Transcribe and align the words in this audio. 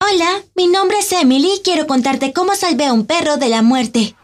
Hola, 0.00 0.44
mi 0.54 0.68
nombre 0.68 0.98
es 1.00 1.10
Emily 1.10 1.54
y 1.56 1.62
quiero 1.62 1.88
contarte 1.88 2.32
cómo 2.32 2.54
salvé 2.54 2.86
a 2.86 2.92
un 2.92 3.04
perro 3.04 3.36
de 3.36 3.48
la 3.48 3.62
muerte. 3.62 4.14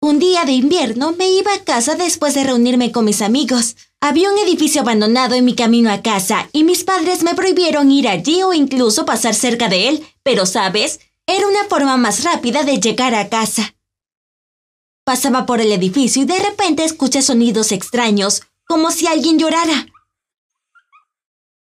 Un 0.00 0.18
día 0.18 0.46
de 0.46 0.52
invierno 0.52 1.12
me 1.12 1.30
iba 1.30 1.52
a 1.52 1.62
casa 1.64 1.96
después 1.96 2.32
de 2.32 2.44
reunirme 2.44 2.90
con 2.90 3.04
mis 3.04 3.20
amigos. 3.20 3.76
Había 4.00 4.32
un 4.32 4.38
edificio 4.38 4.80
abandonado 4.80 5.34
en 5.34 5.44
mi 5.44 5.54
camino 5.54 5.92
a 5.92 6.00
casa 6.00 6.48
y 6.52 6.64
mis 6.64 6.82
padres 6.82 7.22
me 7.22 7.34
prohibieron 7.34 7.90
ir 7.90 8.08
allí 8.08 8.42
o 8.42 8.54
incluso 8.54 9.04
pasar 9.04 9.34
cerca 9.34 9.68
de 9.68 9.88
él, 9.88 10.06
pero 10.22 10.46
sabes, 10.46 11.00
era 11.26 11.46
una 11.46 11.64
forma 11.68 11.98
más 11.98 12.24
rápida 12.24 12.64
de 12.64 12.80
llegar 12.80 13.14
a 13.14 13.28
casa. 13.28 13.74
Pasaba 15.04 15.44
por 15.44 15.60
el 15.60 15.72
edificio 15.72 16.22
y 16.22 16.24
de 16.24 16.38
repente 16.38 16.84
escuché 16.84 17.20
sonidos 17.20 17.70
extraños, 17.70 18.42
como 18.66 18.90
si 18.90 19.06
alguien 19.06 19.38
llorara. 19.38 19.86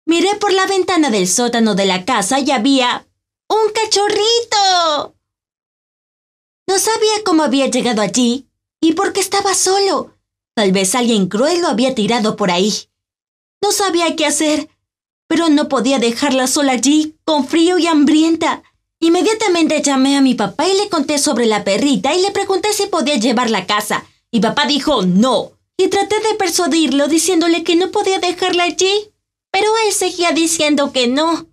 Miré 0.07 0.37
por 0.37 0.53
la 0.53 0.67
ventana 0.67 1.11
del 1.11 1.27
sótano 1.27 1.75
de 1.75 1.85
la 1.85 2.05
casa 2.05 2.39
y 2.39 2.51
había 2.53 3.07
¡Un 3.49 3.73
cachorrito! 3.73 5.17
No 6.69 6.79
sabía 6.79 7.25
cómo 7.25 7.43
había 7.43 7.67
llegado 7.67 8.03
allí 8.03 8.49
y 8.81 8.93
por 8.93 9.13
qué 9.13 9.21
estaba 9.21 9.55
solo. 9.55 10.17
Tal 10.55 10.73
vez 10.73 10.95
alguien 10.95 11.29
cruel 11.29 11.61
lo 11.61 11.69
había 11.69 11.95
tirado 11.95 12.37
por 12.37 12.51
ahí. 12.51 12.73
No 13.63 13.73
sabía 13.73 14.17
qué 14.17 14.27
hacer, 14.27 14.69
pero 15.29 15.49
no 15.49 15.69
podía 15.69 15.99
dejarla 15.99 16.47
sola 16.47 16.73
allí, 16.73 17.17
con 17.25 17.47
frío 17.47 17.79
y 17.79 17.87
hambrienta. 17.87 18.63
Inmediatamente 19.01 19.83
llamé 19.83 20.17
a 20.17 20.23
mi 20.23 20.35
papá 20.35 20.69
y 20.69 20.77
le 20.77 20.89
conté 20.89 21.19
sobre 21.19 21.47
la 21.47 21.65
perrita 21.65 22.15
y 22.15 22.23
le 22.23 22.31
pregunté 22.31 22.73
si 22.73 22.87
podía 22.87 23.17
llevarla 23.17 23.59
a 23.59 23.67
casa. 23.67 24.07
Y 24.31 24.41
papá 24.41 24.67
dijo 24.67 25.03
no. 25.03 25.53
Y 25.77 25.89
traté 25.89 26.21
de 26.21 26.35
persuadirlo 26.35 27.07
diciéndole 27.07 27.63
que 27.63 27.77
no 27.77 27.91
podía 27.91 28.19
dejarla 28.19 28.65
allí. 28.65 29.13
Pero 29.59 29.71
él 29.87 29.93
seguía 29.95 30.33
diciendo 30.33 30.93
que 30.93 31.07
no. 31.07 31.47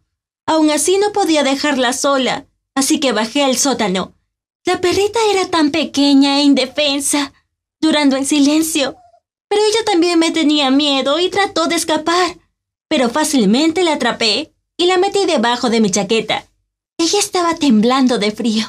Aún 0.45 0.69
así 0.71 0.97
no 0.97 1.13
podía 1.13 1.41
dejarla 1.41 1.93
sola, 1.93 2.45
así 2.75 2.99
que 2.99 3.13
bajé 3.13 3.45
al 3.45 3.57
sótano. 3.57 4.13
La 4.65 4.81
perrita 4.81 5.19
era 5.31 5.47
tan 5.47 5.71
pequeña 5.71 6.39
e 6.39 6.43
indefensa, 6.43 7.31
durando 7.79 8.17
en 8.17 8.25
silencio. 8.25 8.97
Pero 9.47 9.61
ella 9.63 9.85
también 9.85 10.19
me 10.19 10.31
tenía 10.31 10.69
miedo 10.69 11.17
y 11.17 11.29
trató 11.29 11.67
de 11.67 11.75
escapar. 11.75 12.37
Pero 12.89 13.09
fácilmente 13.09 13.85
la 13.85 13.93
atrapé 13.93 14.53
y 14.75 14.87
la 14.87 14.97
metí 14.97 15.25
debajo 15.25 15.69
de 15.69 15.79
mi 15.79 15.89
chaqueta. 15.89 16.45
Ella 16.97 17.19
estaba 17.19 17.55
temblando 17.55 18.17
de 18.17 18.31
frío. 18.31 18.65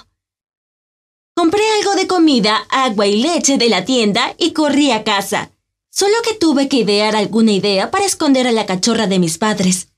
Compré 1.34 1.64
algo 1.80 1.96
de 1.96 2.06
comida, 2.06 2.64
agua 2.70 3.08
y 3.08 3.20
leche 3.20 3.58
de 3.58 3.68
la 3.68 3.84
tienda 3.84 4.32
y 4.38 4.52
corrí 4.52 4.92
a 4.92 5.02
casa. 5.02 5.50
Solo 5.96 6.14
que 6.24 6.34
tuve 6.34 6.68
que 6.68 6.78
idear 6.78 7.14
alguna 7.14 7.52
idea 7.52 7.92
para 7.92 8.04
esconder 8.04 8.48
a 8.48 8.52
la 8.52 8.66
cachorra 8.66 9.06
de 9.06 9.20
mis 9.20 9.38
padres. 9.38 9.90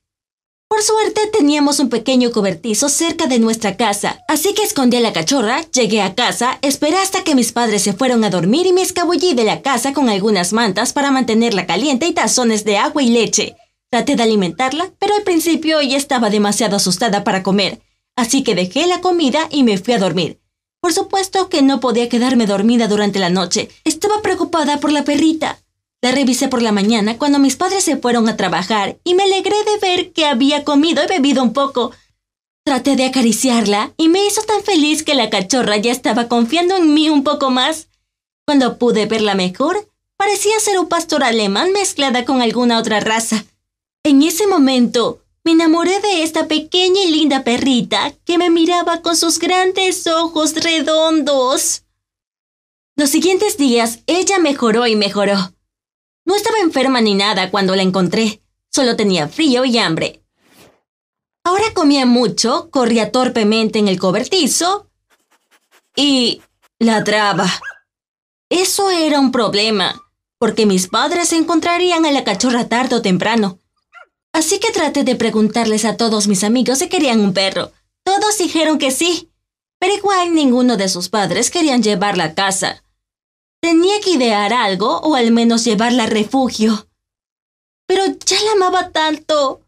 Por 0.67 0.83
suerte 0.83 1.21
teníamos 1.33 1.79
un 1.79 1.89
pequeño 1.89 2.31
cobertizo 2.31 2.87
cerca 2.87 3.25
de 3.25 3.39
nuestra 3.39 3.77
casa, 3.77 4.19
así 4.27 4.53
que 4.53 4.61
escondí 4.61 4.97
a 4.97 4.99
la 4.99 5.11
cachorra, 5.11 5.61
llegué 5.71 6.03
a 6.03 6.13
casa, 6.13 6.59
esperé 6.61 6.97
hasta 6.97 7.23
que 7.23 7.33
mis 7.33 7.51
padres 7.51 7.81
se 7.81 7.93
fueron 7.93 8.23
a 8.23 8.29
dormir 8.29 8.67
y 8.67 8.73
me 8.73 8.83
escabullí 8.83 9.33
de 9.33 9.43
la 9.43 9.63
casa 9.63 9.93
con 9.93 10.07
algunas 10.07 10.53
mantas 10.53 10.93
para 10.93 11.09
mantenerla 11.09 11.65
caliente 11.65 12.05
y 12.05 12.13
tazones 12.13 12.63
de 12.63 12.77
agua 12.77 13.01
y 13.01 13.09
leche. 13.09 13.55
Traté 13.89 14.15
de 14.15 14.21
alimentarla, 14.21 14.91
pero 14.99 15.15
al 15.15 15.23
principio 15.23 15.79
ella 15.79 15.97
estaba 15.97 16.29
demasiado 16.29 16.75
asustada 16.75 17.23
para 17.23 17.41
comer, 17.41 17.81
así 18.15 18.43
que 18.43 18.53
dejé 18.53 18.85
la 18.85 19.01
comida 19.01 19.47
y 19.49 19.63
me 19.63 19.79
fui 19.79 19.95
a 19.95 19.99
dormir. 19.99 20.39
Por 20.79 20.93
supuesto 20.93 21.49
que 21.49 21.63
no 21.63 21.79
podía 21.79 22.07
quedarme 22.07 22.45
dormida 22.45 22.87
durante 22.87 23.17
la 23.17 23.31
noche. 23.31 23.69
Estaba 23.83 24.21
preocupada 24.21 24.79
por 24.79 24.91
la 24.91 25.03
perrita. 25.03 25.57
La 26.01 26.11
revisé 26.11 26.47
por 26.47 26.61
la 26.61 26.71
mañana 26.71 27.17
cuando 27.17 27.39
mis 27.39 27.55
padres 27.55 27.83
se 27.83 27.97
fueron 27.97 28.29
a 28.29 28.37
trabajar 28.37 28.99
y 29.03 29.15
me 29.15 29.23
alegré 29.23 29.55
de 29.63 29.77
ver 29.81 30.13
que 30.13 30.25
había 30.25 30.63
comido 30.63 31.03
y 31.03 31.07
bebido 31.07 31.41
un 31.41 31.53
poco. 31.53 31.91
Traté 32.63 32.95
de 32.95 33.05
acariciarla 33.05 33.93
y 33.97 34.07
me 34.07 34.23
hizo 34.25 34.41
tan 34.43 34.63
feliz 34.63 35.01
que 35.01 35.15
la 35.15 35.29
cachorra 35.29 35.77
ya 35.77 35.91
estaba 35.91 36.27
confiando 36.27 36.75
en 36.75 36.93
mí 36.93 37.09
un 37.09 37.23
poco 37.23 37.49
más. 37.49 37.87
Cuando 38.45 38.77
pude 38.77 39.07
verla 39.07 39.33
mejor, 39.33 39.89
parecía 40.17 40.59
ser 40.59 40.77
un 40.79 40.87
pastor 40.87 41.23
alemán 41.23 41.71
mezclada 41.71 42.25
con 42.25 42.41
alguna 42.41 42.77
otra 42.77 42.99
raza. 42.99 43.45
En 44.03 44.21
ese 44.21 44.45
momento, 44.45 45.23
me 45.43 45.53
enamoré 45.53 45.99
de 46.01 46.23
esta 46.23 46.47
pequeña 46.47 47.01
y 47.03 47.11
linda 47.11 47.43
perrita 47.43 48.13
que 48.23 48.37
me 48.37 48.49
miraba 48.49 49.01
con 49.01 49.15
sus 49.15 49.39
grandes 49.39 50.05
ojos 50.05 50.53
redondos. 50.55 51.83
Los 52.95 53.09
siguientes 53.09 53.57
días, 53.57 53.99
ella 54.07 54.39
mejoró 54.39 54.87
y 54.87 54.95
mejoró. 54.95 55.53
No 56.27 56.35
estaba 56.35 56.59
enferma 56.59 56.99
ni 56.99 57.15
nada 57.15 57.49
cuando 57.49 57.73
la 57.73 57.83
encontré, 57.83 58.41
solo 58.69 58.97
tenía 58.97 59.29
frío 59.29 59.63
y 59.63 59.77
hambre. 59.77 60.25
Ahora 61.45 61.73
comía 61.73 62.05
mucho, 62.05 62.69
corría 62.69 63.13
torpemente 63.13 63.79
en 63.79 63.87
el 63.87 63.97
cobertizo 63.97 64.91
y 65.95 66.41
ladraba. 66.79 67.49
Eso 68.49 68.91
era 68.91 69.21
un 69.21 69.31
problema, 69.31 70.03
porque 70.37 70.65
mis 70.65 70.89
padres 70.89 71.31
encontrarían 71.31 72.05
a 72.05 72.11
la 72.11 72.25
cachorra 72.25 72.67
tarde 72.67 72.97
o 72.97 73.01
temprano. 73.01 73.61
Así 74.33 74.59
que 74.59 74.73
traté 74.73 75.05
de 75.05 75.15
preguntarles 75.15 75.85
a 75.85 75.95
todos 75.95 76.27
mis 76.27 76.43
amigos 76.43 76.79
si 76.79 76.89
querían 76.89 77.21
un 77.21 77.31
perro. 77.31 77.71
Todos 78.03 78.37
dijeron 78.37 78.79
que 78.79 78.91
sí, 78.91 79.31
pero 79.79 79.95
igual 79.95 80.33
ninguno 80.33 80.75
de 80.75 80.89
sus 80.89 81.07
padres 81.07 81.49
querían 81.51 81.81
llevarla 81.81 82.25
a 82.25 82.35
casa. 82.35 82.83
Tenía 83.61 83.99
que 84.01 84.11
idear 84.11 84.53
algo 84.53 84.99
o 84.99 85.15
al 85.15 85.31
menos 85.31 85.63
llevarla 85.63 86.03
a 86.03 86.07
refugio. 86.07 86.87
Pero 87.87 88.03
ya 88.25 88.41
la 88.43 88.51
amaba 88.53 88.91
tanto. 88.91 89.61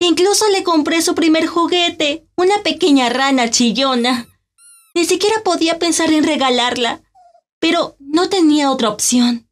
Incluso 0.00 0.48
le 0.50 0.62
compré 0.62 1.02
su 1.02 1.14
primer 1.14 1.46
juguete, 1.46 2.26
una 2.36 2.62
pequeña 2.62 3.08
rana 3.08 3.50
chillona. 3.50 4.26
Ni 4.94 5.04
siquiera 5.04 5.42
podía 5.42 5.78
pensar 5.78 6.12
en 6.12 6.24
regalarla, 6.24 7.02
pero 7.58 7.96
no 7.98 8.28
tenía 8.28 8.70
otra 8.70 8.88
opción. 8.90 9.50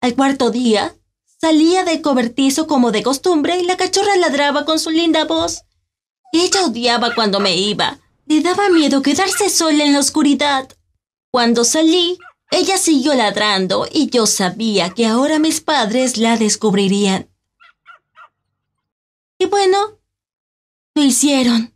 Al 0.00 0.14
cuarto 0.16 0.50
día, 0.50 0.96
salía 1.40 1.84
del 1.84 2.02
cobertizo 2.02 2.66
como 2.66 2.90
de 2.90 3.02
costumbre 3.02 3.58
y 3.58 3.64
la 3.64 3.76
cachorra 3.76 4.16
ladraba 4.16 4.64
con 4.64 4.78
su 4.78 4.90
linda 4.90 5.24
voz. 5.24 5.62
Ella 6.32 6.66
odiaba 6.66 7.14
cuando 7.14 7.40
me 7.40 7.56
iba. 7.56 7.98
Le 8.26 8.40
daba 8.40 8.70
miedo 8.70 9.02
quedarse 9.02 9.50
sola 9.50 9.84
en 9.84 9.92
la 9.92 10.00
oscuridad. 10.00 10.68
Cuando 11.30 11.64
salí, 11.64 12.18
ella 12.52 12.76
siguió 12.76 13.14
ladrando 13.14 13.88
y 13.90 14.10
yo 14.10 14.26
sabía 14.26 14.90
que 14.90 15.06
ahora 15.06 15.38
mis 15.38 15.62
padres 15.62 16.18
la 16.18 16.36
descubrirían. 16.36 17.30
Y 19.38 19.46
bueno, 19.46 19.98
lo 20.94 21.02
hicieron. 21.02 21.74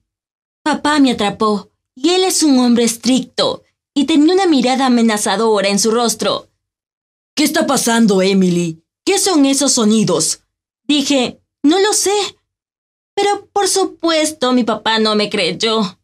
Papá 0.63 1.01
me 1.01 1.13
atrapó 1.13 1.73
y 1.95 2.11
él 2.11 2.25
es 2.25 2.43
un 2.43 2.59
hombre 2.59 2.85
estricto 2.85 3.65
y 3.95 4.05
tenía 4.05 4.35
una 4.35 4.47
mirada 4.47 4.87
amenazadora 4.87 5.69
en 5.69 5.79
su 5.79 5.91
rostro. 5.91 6.51
¿Qué 7.35 7.45
está 7.45 7.67
pasando, 7.67 8.21
Emily? 8.21 8.85
¿Qué 9.03 9.19
son 9.19 9.47
esos 9.47 9.73
sonidos? 9.73 10.43
Dije, 10.85 11.41
no 11.63 11.81
lo 11.81 11.95
sé. 11.95 12.37
Pero 13.15 13.49
por 13.51 13.67
supuesto 13.67 14.53
mi 14.53 14.63
papá 14.63 14.99
no 14.99 15.15
me 15.15 15.31
creyó. 15.31 15.99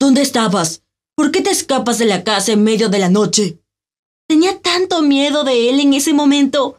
¿Dónde 0.00 0.22
estabas? 0.22 0.82
¿Por 1.14 1.30
qué 1.30 1.42
te 1.42 1.50
escapas 1.50 1.98
de 1.98 2.06
la 2.06 2.24
casa 2.24 2.50
en 2.50 2.64
medio 2.64 2.88
de 2.88 2.98
la 2.98 3.08
noche? 3.08 3.59
Tenía 4.30 4.60
tanto 4.60 5.02
miedo 5.02 5.42
de 5.42 5.70
él 5.70 5.80
en 5.80 5.92
ese 5.92 6.12
momento. 6.12 6.78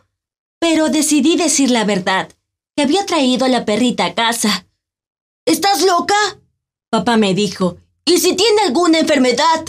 Pero 0.58 0.88
decidí 0.88 1.36
decir 1.36 1.70
la 1.70 1.84
verdad, 1.84 2.32
que 2.78 2.84
había 2.84 3.06
traído 3.06 3.44
a 3.44 3.50
la 3.50 3.66
perrita 3.66 4.06
a 4.06 4.16
casa. 4.16 4.70
¿Estás 5.46 5.82
loca? 5.82 6.16
Papá 6.90 7.18
me 7.18 7.34
dijo. 7.34 7.76
¿Y 8.06 8.20
si 8.20 8.38
tiene 8.38 8.62
alguna 8.62 9.00
enfermedad? 9.00 9.66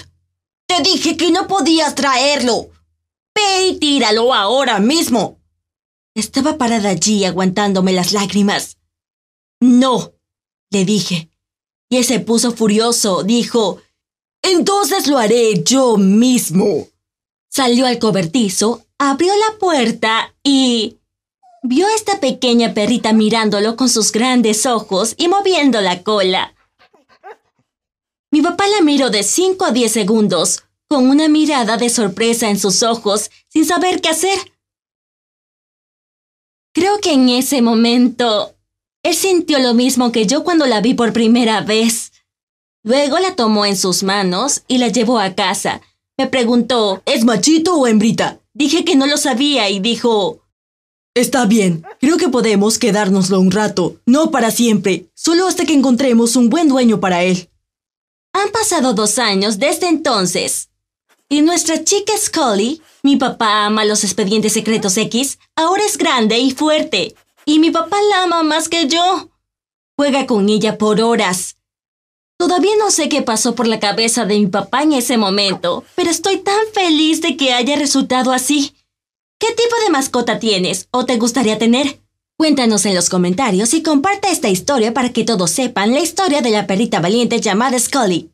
Te 0.69 0.81
dije 0.85 1.17
que 1.17 1.33
no 1.33 1.49
podías 1.49 1.97
traerlo. 1.97 2.71
Ve 3.35 3.67
y 3.71 3.79
tíralo 3.81 4.33
ahora 4.33 4.79
mismo. 4.79 5.41
Estaba 6.15 6.59
parada 6.59 6.91
allí 6.91 7.25
aguantándome 7.25 7.93
las 7.93 8.13
lágrimas. 8.13 8.79
No, 9.59 10.13
le 10.71 10.85
dije. 10.85 11.31
Y 11.91 11.97
él 11.97 12.05
se 12.05 12.21
puso 12.21 12.53
furioso. 12.53 13.25
Dijo, 13.25 13.83
entonces 14.41 15.09
lo 15.09 15.19
haré 15.19 15.65
yo 15.65 15.97
mismo. 15.97 16.92
Salió 17.55 17.85
al 17.85 17.99
cobertizo, 17.99 18.87
abrió 18.97 19.31
la 19.37 19.59
puerta 19.59 20.35
y... 20.43 20.97
Vio 21.63 21.87
a 21.87 21.95
esta 21.95 22.19
pequeña 22.19 22.73
perrita 22.73 23.13
mirándolo 23.13 23.77
con 23.77 23.91
sus 23.91 24.11
grandes 24.11 24.65
ojos 24.65 25.15
y 25.19 25.29
moviendo 25.29 25.83
la 25.83 26.03
cola. 26.03 26.55
Mi 28.31 28.41
papá 28.41 28.67
la 28.69 28.81
miró 28.81 29.11
de 29.11 29.23
5 29.23 29.67
a 29.67 29.71
10 29.71 29.93
segundos, 29.93 30.65
con 30.89 31.09
una 31.09 31.29
mirada 31.29 31.77
de 31.77 31.91
sorpresa 31.91 32.49
en 32.49 32.59
sus 32.59 32.83
ojos, 32.83 33.31
sin 33.49 33.67
saber 33.67 34.01
qué 34.01 34.09
hacer. 34.09 34.39
Creo 36.73 37.01
que 37.01 37.13
en 37.13 37.29
ese 37.29 37.61
momento 37.61 38.57
él 39.03 39.15
sintió 39.15 39.59
lo 39.59 39.75
mismo 39.75 40.11
que 40.11 40.27
yo 40.27 40.43
cuando 40.43 40.67
la 40.67 40.81
vi 40.81 40.95
por 40.95 41.13
primera 41.13 41.61
vez. 41.61 42.13
Luego 42.83 43.19
la 43.19 43.37
tomó 43.37 43.67
en 43.67 43.77
sus 43.77 44.03
manos 44.03 44.63
y 44.67 44.79
la 44.79 44.89
llevó 44.89 45.19
a 45.19 45.35
casa, 45.35 45.83
me 46.23 46.29
preguntó, 46.29 47.03
¿es 47.05 47.25
machito 47.25 47.75
o 47.75 47.89
hembrita? 47.89 48.39
Dije 48.55 48.85
que 48.85 48.95
no 48.95 49.07
lo 49.07 49.17
sabía 49.17 49.69
y 49.71 49.81
dijo, 49.81 50.41
Está 51.15 51.47
bien, 51.47 51.85
creo 52.01 52.17
que 52.17 52.29
podemos 52.29 52.79
quedárnoslo 52.79 53.41
un 53.41 53.51
rato, 53.51 53.97
no 54.07 54.31
para 54.31 54.53
siempre, 54.53 55.07
solo 55.15 55.49
hasta 55.49 55.65
que 55.65 55.75
encontremos 55.75 56.37
un 56.37 56.49
buen 56.49 56.69
dueño 56.69 57.01
para 57.01 57.25
él. 57.25 57.51
Han 58.33 58.53
pasado 58.53 58.95
dos 58.95 59.19
años 59.19 59.59
desde 59.59 59.89
entonces. 59.89 60.71
Y 61.29 61.43
nuestra 61.43 61.83
chica 61.83 62.13
Scully, 62.17 62.81
mi 63.03 63.17
papá 63.17 63.67
ama 63.67 63.85
los 63.85 64.05
expedientes 64.05 64.53
secretos 64.53 64.97
X, 64.97 65.41
ahora 65.57 65.85
es 65.85 65.99
grande 65.99 66.39
y 66.39 66.53
fuerte. 66.53 67.17
Y 67.45 67.59
mi 67.59 67.73
papá 67.73 67.97
la 68.11 68.23
ama 68.23 68.45
más 68.45 68.69
que 68.69 68.87
yo. 68.87 69.29
Juega 69.97 70.27
con 70.27 70.49
ella 70.49 70.79
por 70.79 71.01
horas. 71.01 71.57
Todavía 72.43 72.73
no 72.77 72.91
sé 72.91 73.09
qué 73.09 73.23
pasó 73.23 73.55
por 73.55 73.69
la 73.69 73.79
cabeza 73.79 74.25
de 74.25 74.37
mi 74.37 74.49
papá 74.49 74.83
en 74.83 74.95
ese 74.95 75.17
momento, 75.17 75.85
pero 75.95 76.11
estoy 76.11 76.39
tan 76.39 76.59
feliz 76.75 77.23
de 77.23 77.37
que 77.37 77.53
haya 77.53 77.77
resultado 77.77 78.33
así. 78.33 78.75
¿Qué 79.39 79.47
tipo 79.53 79.77
de 79.85 79.93
mascota 79.93 80.41
tienes 80.41 80.89
o 80.91 81.07
te 81.07 81.19
gustaría 81.19 81.57
tener? 81.57 82.01
Cuéntanos 82.37 82.85
en 82.85 82.97
los 82.97 83.11
comentarios 83.11 83.75
y 83.75 83.85
comparte 83.85 84.33
esta 84.33 84.49
historia 84.49 84.93
para 84.93 85.13
que 85.13 85.23
todos 85.23 85.53
sepan 85.53 85.93
la 85.93 86.01
historia 86.01 86.43
de 86.43 86.51
la 86.51 86.67
perrita 86.67 86.99
valiente 86.99 87.41
llamada 87.41 87.79
Scully. 87.79 88.32